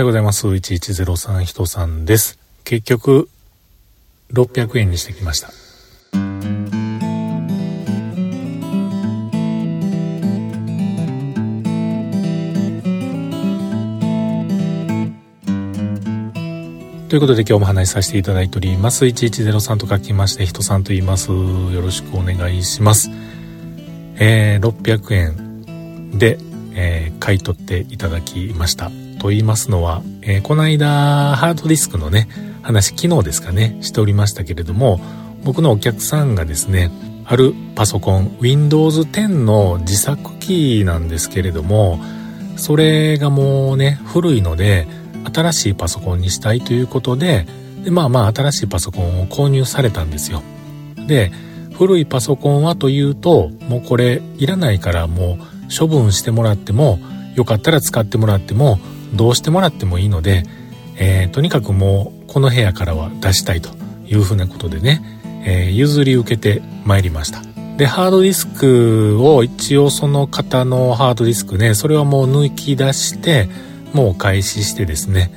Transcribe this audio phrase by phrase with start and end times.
[0.00, 0.46] ようございます。
[0.46, 2.38] 1103人さんです。
[2.64, 3.28] 結局、
[4.32, 5.48] 600円にしてきました。
[17.08, 19.04] ということで今日も話しさせていただいております。
[19.04, 21.30] 1103と書きまして、人さんと言います。
[21.30, 23.10] よろしくお願いします。
[24.16, 26.38] えー、600円で、
[26.74, 28.90] えー、買い取っていただきました。
[29.20, 32.28] と言いますのは、えー、この間、ハードディスクのね、
[32.62, 35.00] 話、昨日ですかね、しておりましたけれども、
[35.44, 36.90] 僕のお客さんがですね、
[37.24, 42.00] あるパソコン、Windows 10の自作機なんですけれども、
[42.56, 44.86] それがもうね、古いので、
[45.24, 47.46] 新しいパソコンにしたいということで
[47.84, 50.42] でまあまあ新しいパソコンを購入されたんですよ。
[51.06, 51.30] で
[51.76, 56.98] 古いパソコンはというともうこれいらないからもう処分してもらっても
[57.36, 58.78] よかったら使ってもらっても
[59.14, 60.44] どうしてもらってもいいので、
[60.96, 63.70] えー、とにかくもうこの部屋からは出したいと
[64.06, 65.02] いうふうなことでね、
[65.46, 67.42] えー、譲り受けてまいりました。
[67.76, 73.48] でハードディスクを一応その方のハードディスクねそれはもう抜き出して
[73.94, 75.32] もう開始してですね。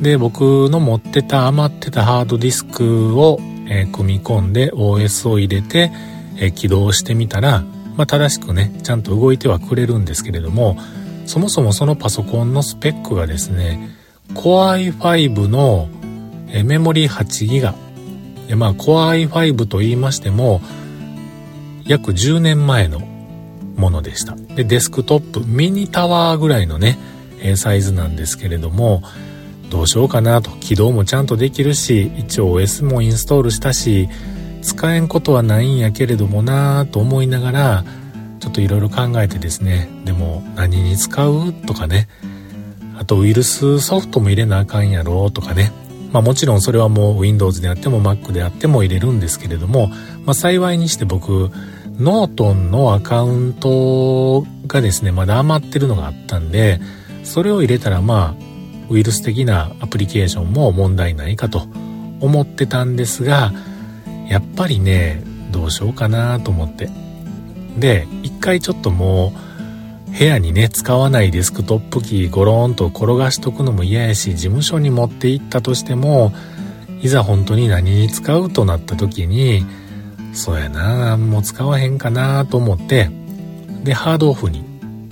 [0.00, 5.90] で僕の持ってた余ってたハードディスクを、えー、組み込んで OS を入れて、
[6.36, 7.64] えー、起動してみたら、
[7.96, 10.76] まあ、正しくねちゃんと動いてはくれるんですけれども
[11.28, 13.94] そもそもそのパソコンのスペックがですね
[14.32, 15.88] Core i5 の、
[16.64, 20.62] メモリ 8GB まあ Core i5 と言いましても
[21.84, 23.00] 約10年前の
[23.76, 24.36] ものでした。
[24.36, 26.98] でデスクトップミニタワーぐらいのね
[27.56, 29.02] サイズなんですけれども
[29.68, 30.50] どうしようかなと。
[30.52, 34.08] 起動もちゃんとできるし一応 OS もインストールしたし
[34.62, 41.52] 使えんことはないんやけれどもなぁと思いながらょっといろいろ考えてですねでも何に使う？
[41.52, 42.08] とかね。
[42.96, 45.30] あとウイルスソフトも入れなあかんやろ？
[45.30, 45.70] とかね。
[46.12, 49.88] まあもちろんそれはもう Windows であっても Mac であっても入れるんですけれども、
[50.24, 51.50] まあ幸いにして僕
[51.98, 56.80] ノートンのアカウントがですねまだ余ってるのがあったんで
[57.24, 58.44] それを入れたらまあ
[58.88, 61.66] ウイルス的なアプリケーションも問題ないかと
[62.20, 63.52] 思ってたんですが
[64.28, 66.88] やっぱりねどうしようかなと思って。
[67.78, 68.08] で
[68.38, 69.32] 回ちょっとも
[70.08, 76.32] う部屋にね使わないデスクトップキーゴローンと転がしとくのも嫌やし事務所に持って行ったとしても
[77.02, 79.64] いざ本当に何に使うとなった時に
[80.32, 83.10] そうやなもう使わへんかなと思って
[83.84, 84.62] でハードオフに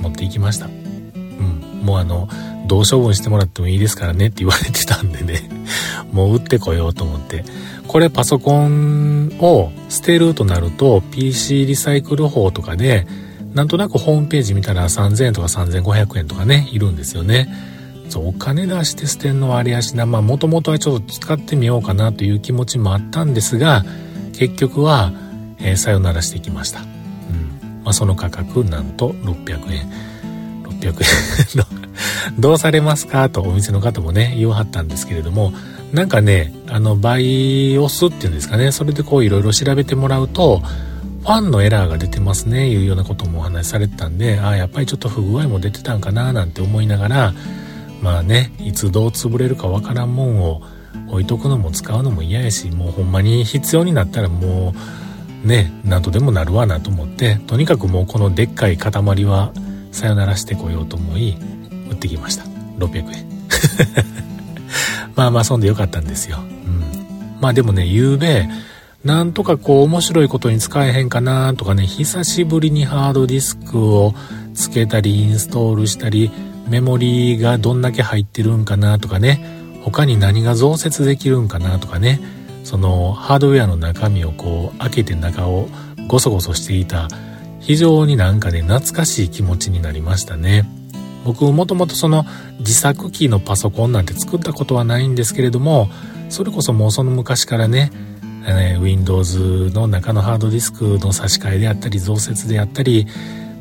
[0.00, 0.66] 持っていきました。
[0.66, 2.28] うんもうあの、
[2.66, 5.48] どう処分してもらってもいいですからねって言われてたんでね、
[6.12, 7.44] もう売ってこようと思って。
[7.88, 13.06] これパソコンを捨てるとなると PC リサイクル法とかで、
[13.54, 17.48] なんとなくホームページ見たら3000円とか3500円とかね、いるんですよね。
[18.08, 23.84] そう、お金出して捨てんのはあれやしな、まあもともとはちょっと使ってみようかなという気持ちもあったんですが、
[24.32, 25.12] 結局は、
[25.58, 26.80] えー、さよならしてきました。
[26.80, 27.82] うん。
[27.84, 29.92] まあその価格なんと600円。
[30.64, 30.94] 600円
[31.58, 31.64] の
[32.38, 35.52] どうされますかとお店の方もね、言わはったんですけれども、
[35.92, 40.60] なんかね、あの、倍押すっていうんですかね、それでこういろいろ調べてもらうと、
[41.22, 47.34] ファンのエラーが出てますね、いうようなこともお話しされてたんで、ああ、やっぱりちょっと不具合も出てたんかな、なんて思いながら、
[48.00, 50.62] まあね、いつどう潰れるかわからんもんを
[51.08, 54.74] 置いとくのも使うのも嫌やし、もうほんまに必要になったらも
[55.44, 58.90] う、ね、なんとでもなるわなと思って、とにかくもうこのでっかい塊
[59.24, 59.52] は、
[59.92, 61.36] さよならしてこようと思い
[61.90, 62.44] 売ってきました。
[62.78, 64.31] 600円。
[65.14, 68.48] まあまあそんでよかったんですよ、うん、まあでもね昨べ
[69.04, 74.14] なんとかこう面白いことに使えへんかなとかね久しぶりにハードディスクを
[74.54, 76.30] つけたりインストールしたり
[76.68, 79.44] メモリーがどんだけ入ってるんかなとかね
[79.82, 82.20] 他に何が増設できるんかなとかね
[82.62, 85.66] そのハードウェアの中身をこう開けて中を
[86.06, 87.08] ゴソゴソしていた
[87.62, 90.64] 非常になんかね、懐かしい気持ちになりましたね。
[91.24, 92.24] 僕もともとその
[92.58, 95.88] 自作機のパソコンなんて作ったことはないんですけれども、
[96.28, 97.90] それこそもうその昔からね、
[98.46, 103.06] えー、Windows の中のハードディスクの差し替えであったり増設であったり、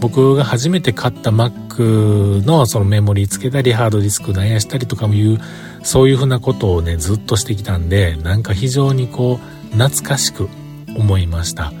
[0.00, 5.40] 僕が初めて買った Mac のそのメモリーつけたりハードディスクなんやしたりとかもいう、
[5.82, 10.48] そういうふうなことをね、ずっとしてきたんで、なんか非常にこう、懐かしく
[10.96, 11.72] 思いました。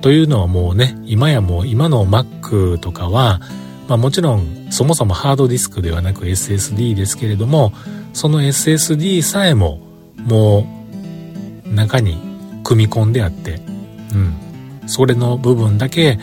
[0.00, 3.40] というのはもうね、今やもう今の Mac とかは、
[3.92, 7.74] まあもちろんそもそもハードディスクではなく SSD ですけれども、
[8.14, 9.80] その SSD さえも
[10.16, 10.66] も
[11.66, 12.16] う中に
[12.64, 13.60] 組み込んであって、
[14.14, 14.88] うん。
[14.88, 16.18] それの部分だけ、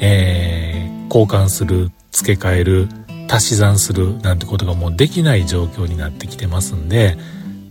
[0.00, 2.88] えー、交換する、付け替える、
[3.30, 7.16] 足し算するなんてことがもうできない状況になってきてますんで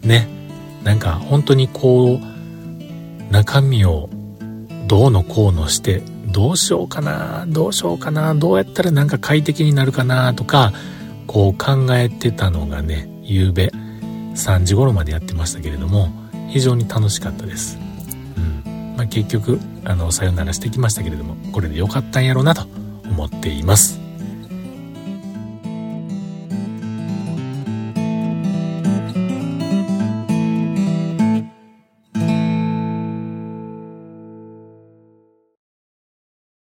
[0.02, 0.28] ね
[0.84, 4.10] なんか本当にこう中身を
[4.88, 6.02] どうのこうのして
[6.32, 10.72] どうしようかなどうしようかなどうやったらなんか快適になるかなとか
[11.28, 13.72] こう考えてたのがね夕べ
[14.36, 16.10] 3時頃までやってましたけれども
[16.50, 17.78] 非常に楽しかったです、
[18.66, 18.96] うん。
[18.98, 22.64] まあ、結局あのさよならしてきましたけれどもこれで良かったんやろうなと
[23.06, 24.01] 思っています。